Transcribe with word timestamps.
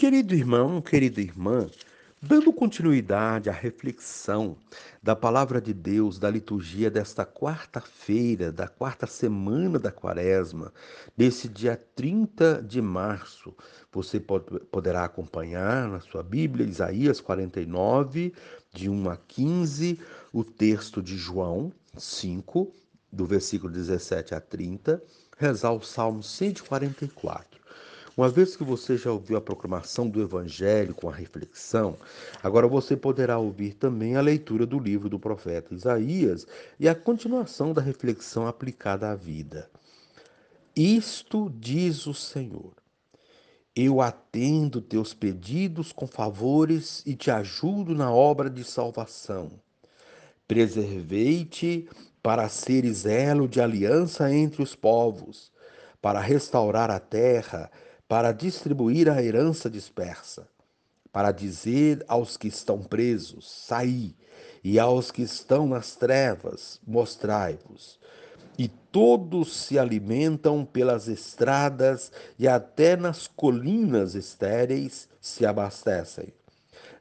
Querido 0.00 0.34
irmão, 0.34 0.80
querida 0.80 1.20
irmã, 1.20 1.68
dando 2.22 2.50
continuidade 2.54 3.50
à 3.50 3.52
reflexão 3.52 4.56
da 5.02 5.14
palavra 5.14 5.60
de 5.60 5.74
Deus 5.74 6.18
da 6.18 6.30
liturgia 6.30 6.90
desta 6.90 7.26
quarta-feira, 7.26 8.50
da 8.50 8.66
quarta 8.66 9.06
semana 9.06 9.78
da 9.78 9.92
quaresma, 9.92 10.72
desse 11.14 11.50
dia 11.50 11.78
30 11.94 12.64
de 12.66 12.80
março, 12.80 13.54
você 13.92 14.18
pode, 14.18 14.46
poderá 14.70 15.04
acompanhar 15.04 15.86
na 15.86 16.00
sua 16.00 16.22
Bíblia, 16.22 16.66
Isaías 16.66 17.20
49, 17.20 18.32
de 18.72 18.88
1 18.88 19.10
a 19.10 19.18
15, 19.18 20.00
o 20.32 20.42
texto 20.42 21.02
de 21.02 21.18
João 21.18 21.70
5, 21.98 22.72
do 23.12 23.26
versículo 23.26 23.70
17 23.70 24.34
a 24.34 24.40
30, 24.40 25.02
rezar 25.36 25.72
o 25.72 25.82
Salmo 25.82 26.22
144. 26.22 27.59
Uma 28.20 28.28
vez 28.28 28.54
que 28.54 28.62
você 28.62 28.98
já 28.98 29.10
ouviu 29.10 29.38
a 29.38 29.40
proclamação 29.40 30.06
do 30.06 30.20
Evangelho 30.20 30.94
com 30.94 31.08
a 31.08 31.14
reflexão, 31.14 31.96
agora 32.42 32.68
você 32.68 32.94
poderá 32.94 33.38
ouvir 33.38 33.72
também 33.72 34.14
a 34.14 34.20
leitura 34.20 34.66
do 34.66 34.78
livro 34.78 35.08
do 35.08 35.18
profeta 35.18 35.72
Isaías 35.72 36.46
e 36.78 36.86
a 36.86 36.94
continuação 36.94 37.72
da 37.72 37.80
reflexão 37.80 38.46
aplicada 38.46 39.10
à 39.10 39.14
vida. 39.14 39.70
Isto 40.76 41.50
diz 41.58 42.06
o 42.06 42.12
Senhor. 42.12 42.74
Eu 43.74 44.02
atendo 44.02 44.82
teus 44.82 45.14
pedidos 45.14 45.90
com 45.90 46.06
favores 46.06 47.02
e 47.06 47.16
te 47.16 47.30
ajudo 47.30 47.94
na 47.94 48.12
obra 48.12 48.50
de 48.50 48.64
salvação. 48.64 49.50
Preservei-te 50.46 51.88
para 52.22 52.50
seres 52.50 53.06
elo 53.06 53.48
de 53.48 53.62
aliança 53.62 54.30
entre 54.30 54.62
os 54.62 54.74
povos, 54.74 55.50
para 56.02 56.20
restaurar 56.20 56.90
a 56.90 57.00
terra 57.00 57.70
para 58.10 58.32
distribuir 58.32 59.08
a 59.08 59.22
herança 59.22 59.70
dispersa, 59.70 60.48
para 61.12 61.30
dizer 61.30 62.04
aos 62.08 62.36
que 62.36 62.48
estão 62.48 62.82
presos: 62.82 63.48
saí, 63.48 64.16
e 64.64 64.80
aos 64.80 65.12
que 65.12 65.22
estão 65.22 65.68
nas 65.68 65.94
trevas: 65.94 66.80
mostrai-vos. 66.84 68.00
E 68.58 68.66
todos 68.66 69.54
se 69.56 69.78
alimentam 69.78 70.64
pelas 70.64 71.06
estradas 71.06 72.10
e 72.36 72.48
até 72.48 72.96
nas 72.96 73.28
colinas 73.28 74.16
estéreis 74.16 75.08
se 75.20 75.46
abastecem. 75.46 76.34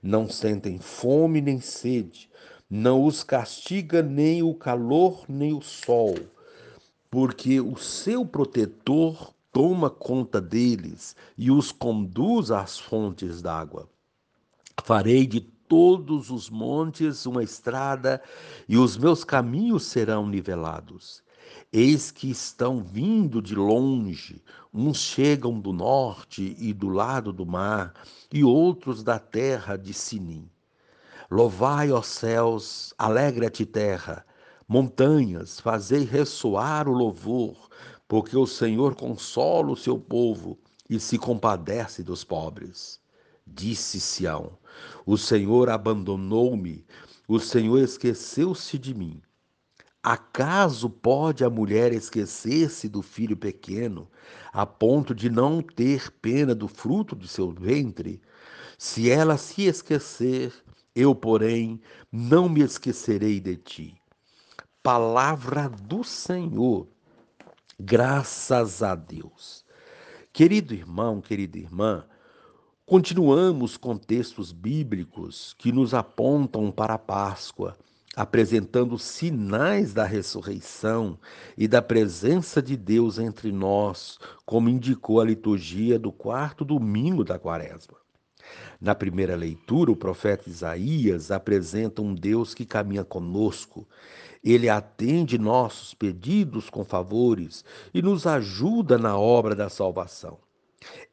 Não 0.04 0.30
sentem 0.30 0.78
fome 0.78 1.42
nem 1.42 1.60
sede, 1.60 2.30
não 2.70 3.04
os 3.04 3.24
castiga 3.24 4.04
nem 4.04 4.44
o 4.44 4.54
calor 4.54 5.26
nem 5.28 5.54
o 5.54 5.62
sol, 5.62 6.16
porque 7.10 7.60
o 7.60 7.76
seu 7.78 8.24
protetor 8.24 9.34
toma 9.60 9.90
conta 9.90 10.40
deles 10.40 11.18
e 11.38 11.52
os 11.52 11.70
conduz 11.70 12.50
às 12.50 12.80
fontes 12.80 13.42
d'água. 13.42 13.90
Farei 14.86 15.28
de 15.28 15.42
todos 15.42 16.30
os 16.30 16.50
montes 16.50 17.26
uma 17.26 17.44
estrada 17.44 18.22
e 18.70 18.78
os 18.78 18.96
meus 18.96 19.26
caminhos 19.26 19.84
serão 19.84 20.26
nivelados. 20.26 21.22
Eis 21.74 22.10
que 22.10 22.32
estão 22.32 22.82
vindo 22.82 23.42
de 23.42 23.54
longe, 23.54 24.42
uns 24.74 25.00
chegam 25.00 25.60
do 25.60 25.74
norte 25.74 26.56
e 26.58 26.72
do 26.72 26.88
lado 26.88 27.34
do 27.34 27.46
mar, 27.46 27.94
e 28.32 28.46
outros 28.46 29.04
da 29.04 29.20
terra 29.20 29.76
de 29.76 29.94
Sinim. 29.94 30.50
Louvai, 31.30 31.92
ó 31.92 32.02
céus, 32.02 32.94
alegra-te 32.98 33.66
terra, 33.66 34.26
montanhas, 34.70 35.60
fazei 35.60 36.06
ressoar 36.06 36.88
o 36.88 36.94
louvor, 36.94 37.68
porque 38.10 38.36
o 38.36 38.48
Senhor 38.48 38.96
consola 38.96 39.72
o 39.72 39.78
seu 39.78 40.00
povo 40.00 40.58
e 40.90 41.00
se 41.00 41.20
compadece 41.20 42.02
dos 42.02 42.24
pobres. 42.24 43.00
Disse 43.46 44.02
Sião: 44.02 44.58
O 45.06 45.16
Senhor 45.16 45.70
abandonou-me, 45.70 46.84
o 47.28 47.40
Senhor 47.40 47.78
esqueceu-se 47.78 48.80
de 48.80 48.96
mim. 48.96 49.22
Acaso 50.02 50.90
pode 50.90 51.44
a 51.44 51.52
mulher 51.52 51.94
esquecer-se 51.94 52.90
do 52.90 53.04
filho 53.04 53.38
pequeno, 53.38 54.10
a 54.52 54.66
ponto 54.66 55.14
de 55.14 55.30
não 55.30 55.62
ter 55.62 56.12
pena 56.14 56.56
do 56.56 56.68
fruto 56.68 57.16
de 57.16 57.28
seu 57.28 57.52
ventre? 57.52 58.20
Se 58.76 59.12
ela 59.12 59.38
se 59.38 59.66
esquecer, 59.66 60.52
eu, 60.96 61.14
porém, 61.14 61.80
não 62.12 62.50
me 62.50 62.62
esquecerei 62.62 63.40
de 63.40 63.56
ti. 63.56 64.02
Palavra 64.82 65.70
do 65.70 66.04
Senhor. 66.04 66.88
Graças 67.82 68.84
a 68.84 68.94
Deus. 68.94 69.64
Querido 70.34 70.74
irmão, 70.74 71.22
querida 71.22 71.58
irmã, 71.58 72.04
continuamos 72.86 73.78
com 73.78 73.96
textos 73.96 74.52
bíblicos 74.52 75.56
que 75.58 75.72
nos 75.72 75.94
apontam 75.94 76.72
para 76.72 76.96
a 76.96 77.00
Páscoa, 77.00 77.78
apresentando 78.18 79.00
sinais 79.00 79.94
da 79.94 80.04
ressurreição 80.04 81.18
e 81.58 81.70
da 81.70 81.82
presença 81.82 82.62
de 82.62 82.76
Deus 82.76 83.18
entre 83.18 83.50
nós, 83.50 84.20
como 84.46 84.68
indicou 84.68 85.22
a 85.22 85.26
liturgia 85.26 85.98
do 85.98 86.12
quarto 86.12 86.66
domingo 86.66 87.24
da 87.24 87.40
Quaresma. 87.40 87.98
Na 88.82 88.96
primeira 88.96 89.36
leitura, 89.36 89.92
o 89.92 89.96
profeta 89.96 90.50
Isaías 90.50 91.32
apresenta 91.32 92.02
um 92.02 92.14
Deus 92.14 92.54
que 92.54 92.66
caminha 92.66 93.04
conosco. 93.04 93.88
Ele 94.44 94.70
atende 94.70 95.38
nossos 95.38 95.94
pedidos 95.94 96.70
com 96.70 96.84
favores 96.84 97.64
e 97.94 98.02
nos 98.02 98.26
ajuda 98.26 98.98
na 98.98 99.18
obra 99.18 99.56
da 99.56 99.70
salvação. 99.70 100.38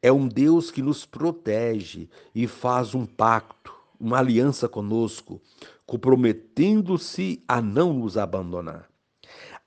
É 0.01 0.11
um 0.11 0.27
Deus 0.27 0.71
que 0.71 0.81
nos 0.81 1.05
protege 1.05 2.09
e 2.33 2.47
faz 2.47 2.95
um 2.95 3.05
pacto, 3.05 3.73
uma 3.99 4.19
aliança 4.19 4.69
conosco, 4.69 5.41
comprometendo-se 5.85 7.43
a 7.47 7.61
não 7.61 7.93
nos 7.93 8.17
abandonar. 8.17 8.87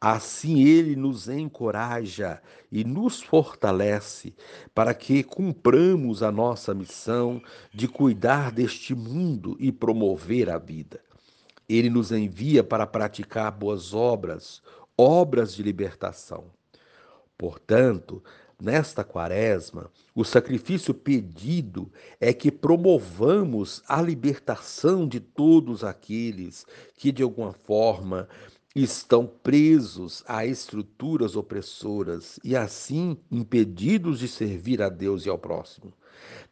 Assim 0.01 0.63
ele 0.63 0.97
nos 0.97 1.29
encoraja 1.29 2.41
e 2.73 2.85
nos 2.85 3.21
fortalece 3.21 4.35
para 4.75 4.95
que 4.95 5.23
cumpramos 5.23 6.23
a 6.23 6.33
nossa 6.33 6.73
missão 6.73 7.43
de 7.71 7.87
cuidar 7.87 8.51
deste 8.51 8.95
mundo 8.95 9.59
e 9.61 9.71
promover 9.71 10.49
a 10.49 10.57
vida. 10.57 11.03
Ele 11.73 11.89
nos 11.89 12.11
envia 12.11 12.65
para 12.65 12.87
praticar 12.87 13.53
boas 13.53 13.95
obras, 13.95 14.61
obras 14.99 15.55
de 15.55 15.63
libertação. 15.63 16.47
Portanto, 17.39 18.23
nesta 18.61 19.05
quaresma, 19.05 19.91
o 20.15 20.25
sacrifício 20.25 20.93
pedido 20.93 21.91
é 22.21 22.33
que 22.33 22.51
promovamos 22.51 23.83
a 23.87 24.03
libertação 24.03 25.07
de 25.07 25.21
todos 25.21 25.85
aqueles 25.85 26.67
que, 26.97 27.13
de 27.13 27.23
alguma 27.23 27.53
forma, 27.53 28.29
estão 28.75 29.27
presos 29.27 30.25
a 30.27 30.45
estruturas 30.45 31.37
opressoras 31.37 32.39
e 32.45 32.57
assim 32.57 33.17
impedidos 33.31 34.19
de 34.19 34.29
servir 34.29 34.83
a 34.83 34.89
Deus 34.89 35.25
e 35.25 35.29
ao 35.29 35.39
próximo. 35.39 35.93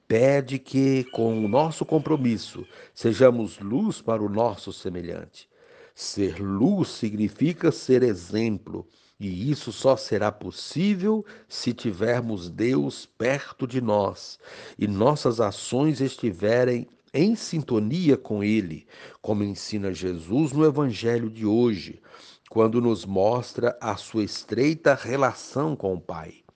Pede 0.08 0.58
que, 0.58 1.04
com 1.04 1.44
o 1.44 1.46
nosso 1.46 1.84
compromisso, 1.84 2.66
sejamos 2.94 3.58
luz 3.58 4.00
para 4.00 4.22
o 4.22 4.28
nosso 4.28 4.72
semelhante. 4.72 5.46
Ser 5.94 6.40
luz 6.40 6.88
significa 6.88 7.70
ser 7.70 8.02
exemplo, 8.02 8.86
e 9.20 9.50
isso 9.50 9.70
só 9.70 9.98
será 9.98 10.32
possível 10.32 11.26
se 11.46 11.74
tivermos 11.74 12.48
Deus 12.48 13.04
perto 13.04 13.66
de 13.66 13.82
nós 13.82 14.38
e 14.78 14.86
nossas 14.88 15.40
ações 15.42 16.00
estiverem 16.00 16.88
em 17.12 17.36
sintonia 17.36 18.16
com 18.16 18.42
Ele, 18.42 18.86
como 19.20 19.44
ensina 19.44 19.92
Jesus 19.92 20.52
no 20.52 20.64
Evangelho 20.64 21.28
de 21.28 21.44
hoje, 21.44 22.00
quando 22.48 22.80
nos 22.80 23.04
mostra 23.04 23.76
a 23.78 23.94
sua 23.96 24.24
estreita 24.24 24.94
relação 24.94 25.76
com 25.76 25.92
o 25.92 26.00
Pai. 26.00 26.47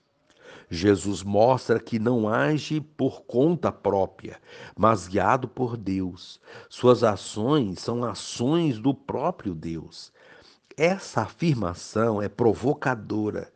Jesus 0.69 1.23
mostra 1.23 1.79
que 1.79 1.99
não 1.99 2.27
age 2.27 2.81
por 2.81 3.21
conta 3.23 3.71
própria, 3.71 4.39
mas 4.77 5.07
guiado 5.07 5.47
por 5.47 5.77
Deus. 5.77 6.39
Suas 6.69 7.03
ações 7.03 7.79
são 7.79 8.03
ações 8.03 8.79
do 8.79 8.93
próprio 8.93 9.53
Deus. 9.53 10.11
Essa 10.75 11.21
afirmação 11.21 12.21
é 12.21 12.27
provocadora. 12.27 13.51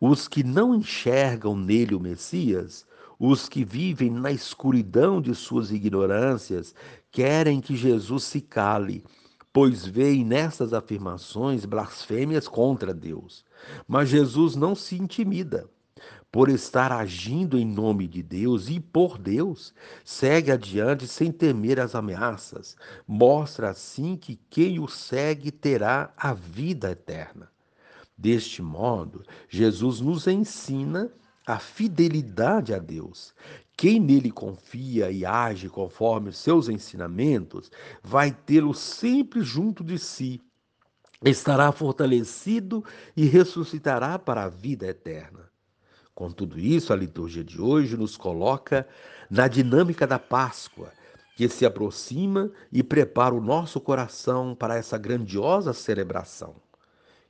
Os 0.00 0.28
que 0.28 0.42
não 0.42 0.74
enxergam 0.74 1.56
nele 1.56 1.94
o 1.94 2.00
Messias 2.00 2.86
os 3.18 3.48
que 3.48 3.64
vivem 3.64 4.10
na 4.10 4.32
escuridão 4.32 5.20
de 5.20 5.34
suas 5.34 5.70
ignorâncias 5.70 6.74
querem 7.10 7.60
que 7.60 7.76
Jesus 7.76 8.24
se 8.24 8.40
cale, 8.40 9.04
pois 9.52 9.86
veem 9.86 10.24
nessas 10.24 10.72
afirmações 10.72 11.64
blasfêmias 11.64 12.48
contra 12.48 12.92
Deus. 12.92 13.44
Mas 13.86 14.08
Jesus 14.08 14.56
não 14.56 14.74
se 14.74 14.96
intimida. 14.96 15.68
Por 16.34 16.48
estar 16.48 16.90
agindo 16.90 17.56
em 17.56 17.64
nome 17.64 18.08
de 18.08 18.20
Deus 18.20 18.68
e 18.68 18.80
por 18.80 19.18
Deus, 19.18 19.72
segue 20.04 20.50
adiante 20.50 21.06
sem 21.06 21.30
temer 21.30 21.78
as 21.78 21.94
ameaças. 21.94 22.76
Mostra 23.06 23.70
assim 23.70 24.16
que 24.16 24.34
quem 24.50 24.80
o 24.80 24.88
segue 24.88 25.52
terá 25.52 26.12
a 26.16 26.34
vida 26.34 26.90
eterna. 26.90 27.52
Deste 28.18 28.60
modo, 28.62 29.22
Jesus 29.48 30.00
nos 30.00 30.26
ensina 30.26 31.08
a 31.46 31.60
fidelidade 31.60 32.74
a 32.74 32.80
Deus, 32.80 33.32
Quem 33.76 34.00
nele 34.00 34.32
confia 34.32 35.12
e 35.12 35.24
age 35.24 35.68
conforme 35.68 36.30
os 36.30 36.38
seus 36.38 36.68
ensinamentos, 36.68 37.70
vai 38.02 38.32
tê-lo 38.32 38.74
sempre 38.74 39.40
junto 39.40 39.84
de 39.84 40.00
si, 40.00 40.42
estará 41.24 41.70
fortalecido 41.70 42.84
e 43.16 43.24
ressuscitará 43.24 44.18
para 44.18 44.42
a 44.42 44.48
vida 44.48 44.88
eterna. 44.88 45.53
Com 46.14 46.30
tudo 46.30 46.58
isso, 46.58 46.92
a 46.92 46.96
liturgia 46.96 47.42
de 47.42 47.60
hoje 47.60 47.96
nos 47.96 48.16
coloca 48.16 48.86
na 49.28 49.48
dinâmica 49.48 50.06
da 50.06 50.18
Páscoa, 50.18 50.92
que 51.36 51.48
se 51.48 51.66
aproxima 51.66 52.52
e 52.72 52.82
prepara 52.82 53.34
o 53.34 53.40
nosso 53.40 53.80
coração 53.80 54.54
para 54.54 54.76
essa 54.76 54.96
grandiosa 54.96 55.72
celebração. 55.72 56.54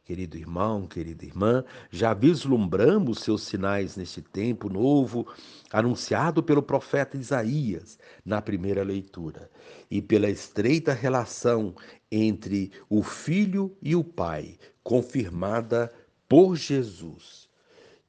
Querido 0.05 0.37
irmão, 0.37 0.87
querida 0.87 1.25
irmã, 1.25 1.65
já 1.91 2.13
vislumbramos 2.13 3.21
seus 3.21 3.43
sinais 3.45 3.97
neste 3.97 4.21
tempo 4.21 4.69
novo, 4.69 5.27
anunciado 5.73 6.43
pelo 6.43 6.63
profeta 6.63 7.17
Isaías 7.17 7.99
na 8.23 8.43
primeira 8.43 8.85
leitura, 8.85 9.51
e 9.91 10.03
pela 10.03 10.29
estreita 10.29 10.93
relação 10.93 11.75
entre 12.13 12.71
o 12.91 13.03
Filho 13.03 13.75
e 13.81 13.97
o 13.97 14.05
Pai, 14.05 14.59
confirmada 14.83 15.91
por 16.29 16.55
Jesus. 16.55 17.44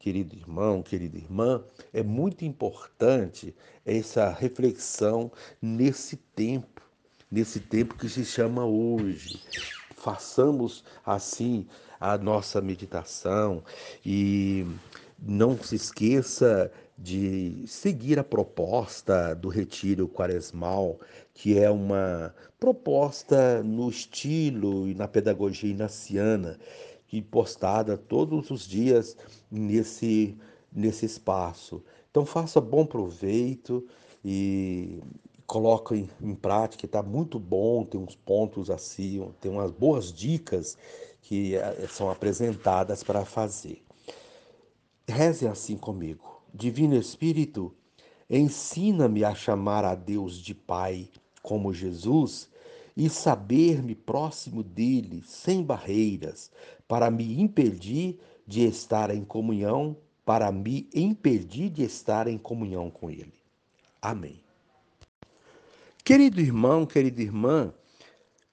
Querido 0.05 0.35
irmão, 0.35 0.83
querida 0.83 1.17
irmã, 1.17 1.63
é 1.91 2.03
muito 2.03 2.45
importante 2.45 3.55
essa 3.83 4.29
reflexão 4.29 5.31
nesse 5.59 6.15
tempo, 6.15 6.83
nesse 7.31 7.59
tempo 7.59 7.97
que 7.97 8.07
se 8.07 8.23
chama 8.23 8.63
hoje. 8.63 9.41
Façamos 9.95 10.83
assim 11.03 11.65
a 11.99 12.19
nossa 12.19 12.61
meditação 12.61 13.63
e 14.05 14.63
não 15.17 15.57
se 15.57 15.75
esqueça 15.75 16.71
de 16.95 17.63
seguir 17.65 18.19
a 18.19 18.23
proposta 18.23 19.33
do 19.33 19.49
Retiro 19.49 20.07
Quaresmal, 20.07 20.99
que 21.33 21.57
é 21.57 21.71
uma 21.71 22.31
proposta 22.59 23.63
no 23.63 23.89
estilo 23.89 24.87
e 24.87 24.93
na 24.93 25.07
pedagogia 25.07 25.71
inaciana, 25.71 26.59
que 27.07 27.21
postada 27.21 27.97
todos 27.97 28.51
os 28.51 28.67
dias 28.67 29.15
nesse, 29.49 30.37
nesse 30.71 31.05
espaço. 31.05 31.83
Então 32.09 32.25
faça 32.25 32.59
bom 32.61 32.85
proveito 32.85 33.85
e 34.23 34.99
coloca 35.45 35.95
em, 35.95 36.09
em 36.21 36.33
prática, 36.33 36.85
está 36.85 37.03
muito 37.03 37.37
bom, 37.39 37.85
tem 37.85 37.99
uns 37.99 38.15
pontos 38.15 38.69
assim, 38.69 39.29
tem 39.39 39.51
umas 39.51 39.71
boas 39.71 40.11
dicas 40.11 40.77
que 41.21 41.55
eh, 41.55 41.87
são 41.89 42.09
apresentadas 42.09 43.03
para 43.03 43.25
fazer. 43.25 43.83
Reze 45.07 45.47
assim 45.47 45.77
comigo. 45.77 46.41
Divino 46.53 46.95
Espírito, 46.95 47.73
ensina-me 48.29 49.23
a 49.23 49.35
chamar 49.35 49.85
a 49.85 49.93
Deus 49.93 50.37
de 50.37 50.55
Pai, 50.55 51.09
como 51.41 51.73
Jesus, 51.73 52.49
e 52.97 53.09
saber-me 53.09 53.93
próximo 53.93 54.63
dele, 54.63 55.21
sem 55.25 55.61
barreiras, 55.61 56.49
para 56.87 57.09
me 57.09 57.39
impedir 57.41 58.19
de 58.45 58.65
estar 58.65 59.09
em 59.09 59.23
comunhão, 59.23 59.97
para 60.23 60.51
me 60.51 60.89
impedir 60.93 61.69
de 61.69 61.83
estar 61.83 62.27
em 62.27 62.37
comunhão 62.37 62.89
com 62.89 63.09
ele. 63.09 63.33
Amém. 64.01 64.43
Querido 66.03 66.39
irmão, 66.39 66.85
querida 66.85 67.21
irmã, 67.21 67.73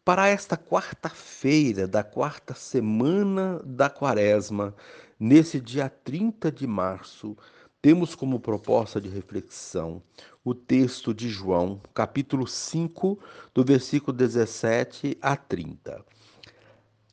para 0.04 0.28
esta 0.28 0.56
quarta-feira 0.56 1.86
da 1.86 2.02
quarta 2.02 2.54
semana 2.54 3.60
da 3.64 3.90
Quaresma, 3.90 4.74
nesse 5.20 5.60
dia 5.60 5.88
30 5.88 6.50
de 6.50 6.66
março, 6.66 7.36
temos 7.80 8.14
como 8.14 8.40
proposta 8.40 9.00
de 9.00 9.08
reflexão 9.08 10.02
o 10.44 10.54
texto 10.54 11.14
de 11.14 11.28
João, 11.28 11.80
capítulo 11.94 12.46
5, 12.46 13.18
do 13.54 13.64
versículo 13.64 14.16
17 14.16 15.16
a 15.20 15.36
30. 15.36 16.04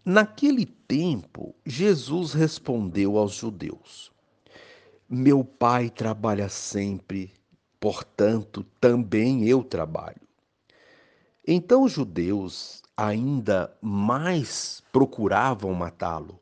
Naquele 0.05 0.65
tempo, 0.65 1.53
Jesus 1.65 2.33
respondeu 2.33 3.17
aos 3.17 3.33
judeus: 3.33 4.11
Meu 5.09 5.43
pai 5.43 5.89
trabalha 5.89 6.47
sempre, 6.47 7.33
portanto, 7.79 8.65
também 8.79 9.45
eu 9.45 9.61
trabalho. 9.61 10.21
Então 11.45 11.83
os 11.83 11.91
judeus 11.91 12.81
ainda 12.95 13.75
mais 13.81 14.81
procuravam 14.91 15.73
matá-lo, 15.73 16.39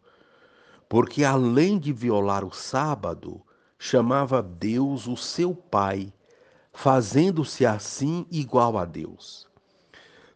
porque 0.88 1.24
além 1.24 1.80
de 1.80 1.92
violar 1.92 2.46
o 2.46 2.54
sábado, 2.54 3.42
chamava 3.80 4.42
Deus 4.42 5.08
o 5.08 5.18
seu 5.18 5.56
Pai, 5.56 6.14
fazendo-se 6.72 7.66
assim 7.66 8.26
igual 8.32 8.78
a 8.78 8.86
Deus. 8.86 9.48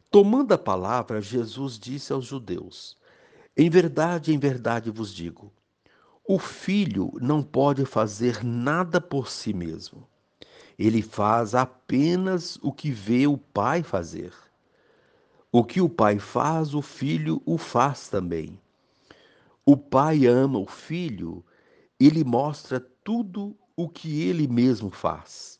Tomando 0.09 0.53
a 0.53 0.57
palavra, 0.57 1.21
Jesus 1.21 1.77
disse 1.77 2.11
aos 2.11 2.25
judeus: 2.25 2.97
Em 3.55 3.69
verdade, 3.69 4.33
em 4.33 4.39
verdade 4.39 4.89
vos 4.89 5.13
digo, 5.13 5.51
o 6.25 6.39
filho 6.39 7.11
não 7.19 7.43
pode 7.43 7.85
fazer 7.85 8.43
nada 8.45 9.01
por 9.01 9.29
si 9.29 9.53
mesmo. 9.53 10.07
Ele 10.79 11.01
faz 11.01 11.53
apenas 11.53 12.57
o 12.61 12.71
que 12.71 12.89
vê 12.91 13.27
o 13.27 13.37
pai 13.37 13.83
fazer. 13.83 14.33
O 15.51 15.65
que 15.65 15.81
o 15.81 15.89
pai 15.89 16.17
faz, 16.17 16.73
o 16.73 16.81
filho 16.81 17.41
o 17.45 17.57
faz 17.57 18.07
também. 18.07 18.57
O 19.65 19.75
pai 19.75 20.25
ama 20.25 20.57
o 20.57 20.65
filho, 20.65 21.43
ele 21.99 22.23
mostra 22.23 22.79
tudo 23.03 23.55
o 23.75 23.89
que 23.89 24.21
ele 24.23 24.47
mesmo 24.47 24.89
faz. 24.89 25.59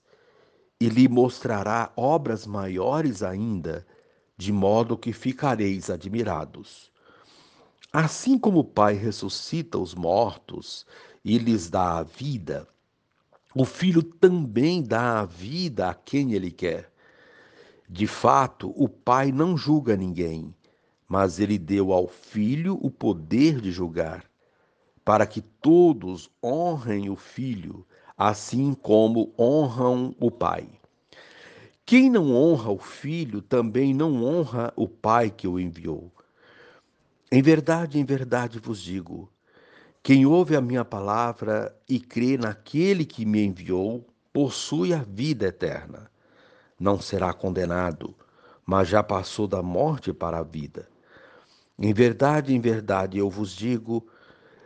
E 0.80 0.88
lhe 0.88 1.10
mostrará 1.10 1.92
obras 1.98 2.48
maiores 2.48 3.22
ainda, 3.22 3.86
de 4.38 4.54
modo 4.54 4.98
que 4.98 5.12
ficareis 5.12 5.90
admirados. 5.90 6.91
Assim 7.94 8.38
como 8.40 8.60
o 8.60 8.64
Pai 8.64 8.94
ressuscita 8.94 9.78
os 9.78 9.94
mortos 9.94 10.86
e 11.26 11.38
lhes 11.38 11.70
dá 11.70 11.98
a 11.98 12.04
vida, 12.04 12.66
o 13.54 13.66
Filho 13.66 14.02
também 14.02 14.82
dá 14.82 15.20
a 15.20 15.26
vida 15.26 15.90
a 15.90 15.94
quem 15.94 16.32
ele 16.32 16.52
quer. 16.52 16.90
De 17.90 18.08
fato, 18.08 18.74
o 18.78 18.88
Pai 18.88 19.34
não 19.34 19.58
julga 19.58 19.98
ninguém, 19.98 20.56
mas 21.06 21.38
ele 21.38 21.58
deu 21.58 21.92
ao 21.92 22.08
Filho 22.08 22.80
o 22.82 22.90
poder 22.90 23.60
de 23.60 23.74
julgar, 23.74 24.24
para 25.04 25.28
que 25.28 25.42
todos 25.42 26.32
honrem 26.42 27.10
o 27.10 27.18
Filho, 27.18 27.86
assim 28.18 28.74
como 28.74 29.34
honram 29.38 30.16
o 30.18 30.32
Pai. 30.32 30.70
Quem 31.86 32.10
não 32.10 32.34
honra 32.34 32.72
o 32.72 32.80
Filho 32.80 33.42
também 33.42 33.94
não 33.94 34.24
honra 34.24 34.72
o 34.77 34.88
Pai 34.88 35.30
que 35.30 35.46
o 35.46 35.60
enviou. 35.60 36.10
Em 37.32 37.42
verdade, 37.42 38.00
em 38.00 38.06
verdade 38.06 38.60
vos 38.60 38.82
digo: 38.82 39.32
quem 40.04 40.26
ouve 40.26 40.56
a 40.56 40.62
minha 40.62 40.84
palavra 40.84 41.76
e 41.88 42.00
crê 42.00 42.38
naquele 42.38 43.06
que 43.06 43.26
me 43.26 43.44
enviou, 43.44 44.06
possui 44.34 44.94
a 44.94 45.04
vida 45.04 45.48
eterna 45.48 46.12
não 46.82 47.00
será 47.00 47.32
condenado, 47.32 48.16
mas 48.66 48.88
já 48.88 49.04
passou 49.04 49.48
da 49.48 49.62
morte 49.62 50.12
para 50.12 50.40
a 50.40 50.44
vida. 50.44 50.90
Em 51.78 51.94
verdade, 51.94 52.56
em 52.56 52.60
verdade, 52.60 53.20
eu 53.20 53.30
vos 53.30 53.56
digo, 53.56 54.08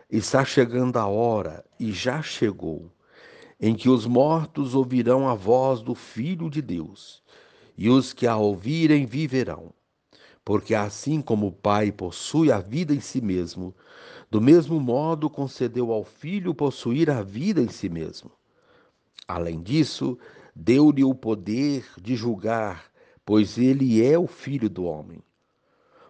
está 0.10 0.46
chegando 0.46 0.96
a 0.96 1.06
hora, 1.08 1.66
e 1.78 1.92
já 1.92 2.22
chegou, 2.22 2.90
em 3.60 3.76
que 3.76 3.90
os 3.90 4.06
mortos 4.06 4.74
ouvirão 4.74 5.28
a 5.28 5.36
voz 5.36 5.82
do 5.82 5.94
Filho 5.94 6.50
de 6.50 6.62
Deus, 6.62 7.22
e 7.78 7.90
os 7.90 8.14
que 8.14 8.26
a 8.26 8.38
ouvirem 8.38 9.06
viverão. 9.06 9.74
Porque 10.46 10.76
assim 10.76 11.22
como 11.22 11.48
o 11.48 11.52
Pai 11.52 11.92
possui 11.92 12.52
a 12.52 12.60
vida 12.60 12.94
em 12.94 13.02
si 13.02 13.20
mesmo, 13.20 13.74
do 14.30 14.40
mesmo 14.40 14.80
modo 14.80 15.30
concedeu 15.30 15.92
ao 15.92 16.04
Filho 16.04 16.54
possuir 16.54 17.10
a 17.10 17.24
vida 17.24 17.60
em 17.60 17.68
si 17.68 17.90
mesmo. 17.90 18.32
Além 19.28 19.60
disso, 19.62 20.18
deu-lhe 20.56 21.04
o 21.04 21.16
poder 21.16 21.86
de 22.00 22.16
julgar, 22.16 22.86
pois 23.26 23.58
ele 23.58 24.06
é 24.06 24.18
o 24.20 24.28
filho 24.28 24.70
do 24.70 24.86
homem. 24.86 25.20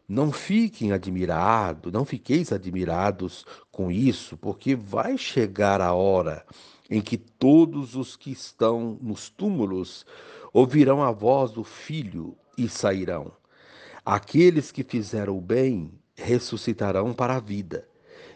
Não 0.08 0.32
fiquem 0.32 0.92
admirados, 0.92 1.92
não 1.92 2.06
fiqueis 2.06 2.52
admirados 2.52 3.46
com 3.72 3.90
isso, 3.90 4.38
porque 4.38 4.76
vai 4.76 5.18
chegar 5.18 5.82
a 5.82 5.94
hora 5.94 6.46
em 6.90 7.02
que 7.02 7.18
todos 7.18 7.96
os 7.96 8.16
que 8.16 8.32
estão 8.32 9.00
nos 9.02 9.30
túmulos 9.30 10.06
ouvirão 10.54 11.02
a 11.02 11.12
voz 11.12 11.52
do 11.52 11.64
Filho 11.64 12.38
e 12.58 12.70
sairão. 12.70 13.32
Aqueles 14.06 14.72
que 14.72 14.84
fizeram 14.84 15.36
o 15.36 15.42
bem 15.42 15.92
ressuscitarão 16.16 17.12
para 17.12 17.38
a 17.38 17.40
vida, 17.40 17.90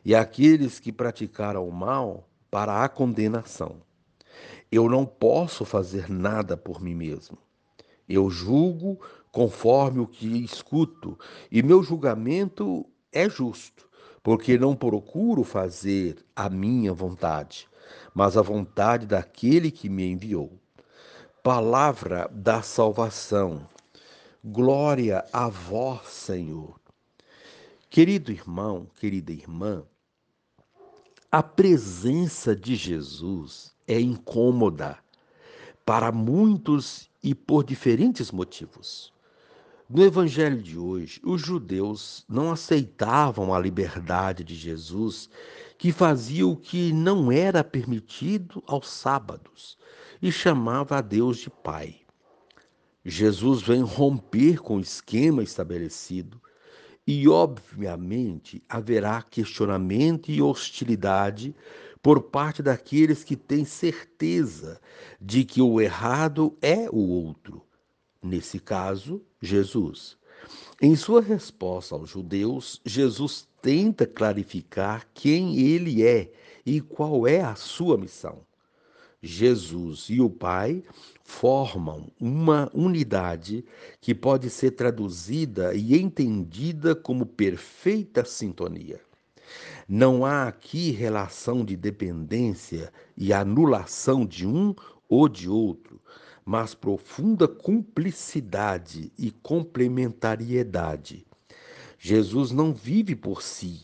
e 0.03 0.15
aqueles 0.15 0.79
que 0.79 0.91
praticaram 0.91 1.67
o 1.67 1.71
mal 1.71 2.27
para 2.49 2.83
a 2.83 2.89
condenação. 2.89 3.75
Eu 4.71 4.89
não 4.89 5.05
posso 5.05 5.63
fazer 5.65 6.09
nada 6.09 6.57
por 6.57 6.81
mim 6.81 6.95
mesmo. 6.95 7.37
Eu 8.07 8.31
julgo 8.31 8.99
conforme 9.31 9.99
o 9.99 10.07
que 10.07 10.43
escuto, 10.43 11.19
e 11.51 11.61
meu 11.61 11.83
julgamento 11.83 12.83
é 13.11 13.29
justo, 13.29 13.87
porque 14.23 14.57
não 14.57 14.75
procuro 14.75 15.43
fazer 15.43 16.17
a 16.35 16.49
minha 16.49 16.91
vontade, 16.91 17.67
mas 18.11 18.35
a 18.35 18.41
vontade 18.41 19.05
daquele 19.05 19.69
que 19.69 19.87
me 19.87 20.09
enviou. 20.09 20.51
Palavra 21.43 22.27
da 22.31 22.63
salvação. 22.63 23.67
Glória 24.41 25.25
a 25.33 25.49
vós, 25.49 26.07
Senhor. 26.07 26.79
Querido 27.89 28.31
irmão, 28.31 28.87
querida 28.97 29.33
irmã, 29.33 29.83
a 31.29 31.43
presença 31.43 32.55
de 32.55 32.73
Jesus 32.73 33.75
é 33.85 33.99
incômoda 33.99 34.97
para 35.85 36.09
muitos 36.09 37.09
e 37.21 37.35
por 37.35 37.65
diferentes 37.65 38.31
motivos. 38.31 39.11
No 39.89 40.05
evangelho 40.05 40.63
de 40.63 40.77
hoje, 40.77 41.19
os 41.25 41.41
judeus 41.41 42.23
não 42.29 42.49
aceitavam 42.49 43.53
a 43.53 43.59
liberdade 43.59 44.45
de 44.45 44.55
Jesus, 44.55 45.29
que 45.77 45.91
fazia 45.91 46.47
o 46.47 46.55
que 46.55 46.93
não 46.93 47.29
era 47.29 47.61
permitido 47.61 48.63
aos 48.65 48.87
sábados 48.87 49.77
e 50.21 50.31
chamava 50.31 50.99
a 50.99 51.01
Deus 51.01 51.39
de 51.39 51.49
Pai. 51.49 51.99
Jesus 53.09 53.61
vem 53.61 53.81
romper 53.81 54.59
com 54.59 54.77
o 54.77 54.81
esquema 54.81 55.43
estabelecido 55.43 56.41
e, 57.05 57.27
obviamente, 57.27 58.63
haverá 58.69 59.21
questionamento 59.21 60.29
e 60.29 60.41
hostilidade 60.41 61.55
por 62.01 62.21
parte 62.23 62.61
daqueles 62.61 63.23
que 63.23 63.35
têm 63.35 63.65
certeza 63.65 64.79
de 65.19 65.43
que 65.43 65.61
o 65.61 65.81
errado 65.81 66.57
é 66.61 66.89
o 66.89 66.99
outro 66.99 67.63
nesse 68.21 68.59
caso, 68.59 69.21
Jesus. 69.41 70.17
Em 70.81 70.95
sua 70.95 71.21
resposta 71.21 71.95
aos 71.95 72.09
judeus, 72.09 72.81
Jesus 72.85 73.47
tenta 73.61 74.05
clarificar 74.05 75.07
quem 75.13 75.57
ele 75.57 76.05
é 76.05 76.31
e 76.65 76.79
qual 76.79 77.27
é 77.27 77.41
a 77.41 77.55
sua 77.55 77.97
missão. 77.97 78.45
Jesus 79.21 80.05
e 80.09 80.21
o 80.21 80.29
Pai 80.29 80.81
formam 81.23 82.07
uma 82.19 82.71
unidade 82.73 83.65
que 83.99 84.15
pode 84.15 84.49
ser 84.49 84.71
traduzida 84.71 85.75
e 85.75 85.99
entendida 85.99 86.95
como 86.95 87.25
perfeita 87.25 88.23
sintonia. 88.23 89.01
Não 89.87 90.25
há 90.25 90.47
aqui 90.47 90.91
relação 90.91 91.65
de 91.65 91.75
dependência 91.75 92.93
e 93.17 93.33
anulação 93.33 94.25
de 94.25 94.47
um 94.47 94.73
ou 95.09 95.27
de 95.27 95.49
outro, 95.49 95.99
mas 96.45 96.73
profunda 96.73 97.47
cumplicidade 97.47 99.11
e 99.17 99.31
complementariedade. 99.31 101.25
Jesus 101.97 102.51
não 102.51 102.73
vive 102.73 103.15
por 103.15 103.41
si, 103.41 103.81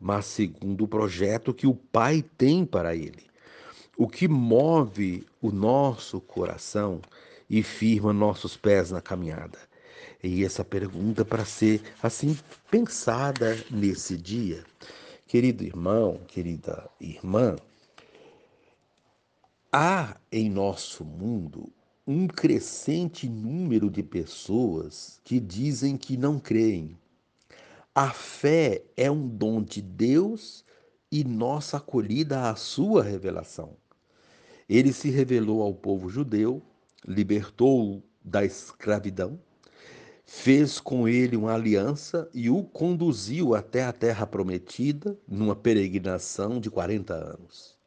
mas 0.00 0.24
segundo 0.24 0.84
o 0.84 0.88
projeto 0.88 1.52
que 1.52 1.66
o 1.66 1.74
Pai 1.74 2.24
tem 2.38 2.64
para 2.64 2.96
ele. 2.96 3.27
O 4.00 4.06
que 4.06 4.28
move 4.28 5.26
o 5.42 5.50
nosso 5.50 6.20
coração 6.20 7.00
e 7.50 7.64
firma 7.64 8.12
nossos 8.12 8.56
pés 8.56 8.92
na 8.92 9.00
caminhada. 9.00 9.58
E 10.22 10.44
essa 10.44 10.64
pergunta 10.64 11.24
para 11.24 11.44
ser 11.44 11.82
assim 12.00 12.38
pensada 12.70 13.56
nesse 13.68 14.16
dia. 14.16 14.64
Querido 15.26 15.64
irmão, 15.64 16.20
querida 16.28 16.88
irmã, 17.00 17.56
há 19.72 20.16
em 20.30 20.48
nosso 20.48 21.04
mundo 21.04 21.68
um 22.06 22.28
crescente 22.28 23.28
número 23.28 23.90
de 23.90 24.04
pessoas 24.04 25.20
que 25.24 25.40
dizem 25.40 25.96
que 25.96 26.16
não 26.16 26.38
creem. 26.38 26.96
A 27.92 28.10
fé 28.10 28.80
é 28.96 29.10
um 29.10 29.26
dom 29.26 29.60
de 29.60 29.82
Deus 29.82 30.64
e 31.10 31.24
nossa 31.24 31.78
acolhida 31.78 32.48
à 32.48 32.54
sua 32.54 33.02
revelação. 33.02 33.76
Ele 34.68 34.92
se 34.92 35.10
revelou 35.10 35.62
ao 35.62 35.72
povo 35.74 36.08
judeu, 36.08 36.62
libertou-o 37.06 38.02
da 38.22 38.44
escravidão, 38.44 39.40
fez 40.26 40.78
com 40.78 41.08
ele 41.08 41.36
uma 41.36 41.54
aliança 41.54 42.28
e 42.34 42.50
o 42.50 42.62
conduziu 42.62 43.54
até 43.54 43.84
a 43.84 43.92
terra 43.92 44.26
prometida 44.26 45.18
numa 45.26 45.56
peregrinação 45.56 46.60
de 46.60 46.70
40 46.70 47.14
anos. 47.14 47.78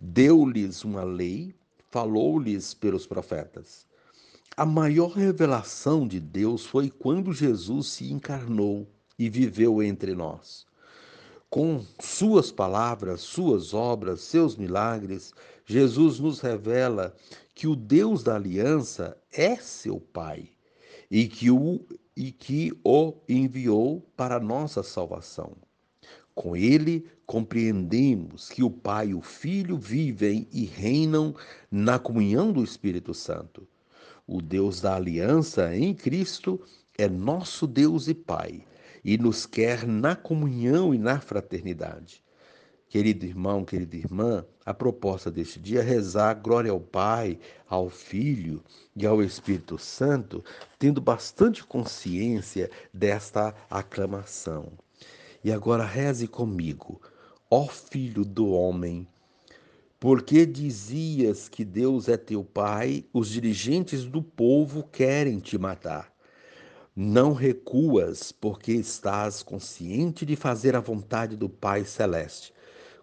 Deu-lhes 0.00 0.84
uma 0.84 1.02
lei 1.02 1.54
falou-lhes 1.92 2.72
pelos 2.72 3.06
profetas. 3.06 3.86
A 4.56 4.64
maior 4.64 5.12
revelação 5.12 6.08
de 6.08 6.18
Deus 6.18 6.64
foi 6.64 6.90
quando 6.90 7.34
Jesus 7.34 7.88
se 7.88 8.10
encarnou 8.10 8.88
e 9.18 9.28
viveu 9.28 9.82
entre 9.82 10.14
nós. 10.14 10.66
Com 11.50 11.84
suas 12.00 12.50
palavras, 12.50 13.20
suas 13.20 13.74
obras, 13.74 14.22
seus 14.22 14.56
milagres, 14.56 15.34
Jesus 15.64 16.18
nos 16.18 16.40
revela 16.40 17.14
que 17.54 17.66
o 17.66 17.76
Deus 17.76 18.22
da 18.22 18.36
aliança 18.36 19.16
é 19.32 19.56
seu 19.56 20.00
Pai 20.00 20.48
e 21.10 21.26
que 21.28 21.50
o, 21.50 21.84
e 22.16 22.32
que 22.32 22.72
o 22.84 23.14
enviou 23.28 24.00
para 24.16 24.40
nossa 24.40 24.82
salvação. 24.82 25.56
Com 26.34 26.56
ele, 26.56 27.06
compreendemos 27.26 28.48
que 28.48 28.62
o 28.62 28.70
Pai 28.70 29.08
e 29.08 29.14
o 29.14 29.20
Filho 29.20 29.76
vivem 29.76 30.48
e 30.50 30.64
reinam 30.64 31.34
na 31.70 31.98
comunhão 31.98 32.52
do 32.52 32.64
Espírito 32.64 33.12
Santo. 33.12 33.68
O 34.26 34.40
Deus 34.40 34.80
da 34.80 34.96
aliança 34.96 35.76
em 35.76 35.94
Cristo 35.94 36.60
é 36.96 37.08
nosso 37.08 37.66
Deus 37.66 38.08
e 38.08 38.14
Pai 38.14 38.64
e 39.04 39.18
nos 39.18 39.46
quer 39.46 39.86
na 39.86 40.14
comunhão 40.14 40.94
e 40.94 40.98
na 40.98 41.20
fraternidade. 41.20 42.22
Querido 42.92 43.24
irmão, 43.24 43.64
querida 43.64 43.96
irmã, 43.96 44.44
a 44.66 44.74
proposta 44.74 45.30
deste 45.30 45.58
dia 45.58 45.78
é 45.78 45.82
rezar 45.82 46.34
glória 46.34 46.70
ao 46.70 46.78
Pai, 46.78 47.38
ao 47.66 47.88
Filho 47.88 48.62
e 48.94 49.06
ao 49.06 49.22
Espírito 49.22 49.78
Santo, 49.78 50.44
tendo 50.78 51.00
bastante 51.00 51.64
consciência 51.64 52.70
desta 52.92 53.54
aclamação. 53.70 54.74
E 55.42 55.50
agora 55.50 55.86
reze 55.86 56.28
comigo, 56.28 57.00
ó 57.50 57.66
Filho 57.66 58.26
do 58.26 58.50
homem, 58.50 59.08
porque 59.98 60.44
dizias 60.44 61.48
que 61.48 61.64
Deus 61.64 62.10
é 62.10 62.18
teu 62.18 62.44
Pai, 62.44 63.06
os 63.10 63.30
dirigentes 63.30 64.04
do 64.04 64.22
povo 64.22 64.82
querem 64.92 65.38
te 65.38 65.56
matar. 65.56 66.12
Não 66.94 67.32
recuas, 67.32 68.32
porque 68.32 68.72
estás 68.72 69.42
consciente 69.42 70.26
de 70.26 70.36
fazer 70.36 70.76
a 70.76 70.80
vontade 70.80 71.38
do 71.38 71.48
Pai 71.48 71.86
Celeste. 71.86 72.52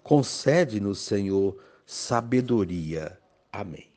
Concede-nos, 0.09 0.97
Senhor, 1.01 1.55
sabedoria. 1.85 3.19
Amém. 3.51 3.91